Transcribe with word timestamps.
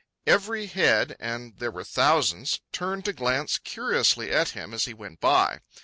Every 0.25 0.65
head—and 0.65 1.57
there 1.59 1.69
were 1.69 1.83
thousands—turned 1.83 3.05
to 3.05 3.13
glance 3.13 3.59
curiously 3.59 4.31
at 4.31 4.49
him 4.57 4.73
as 4.73 4.85
he 4.85 4.95
went 4.95 5.19
by. 5.19 5.59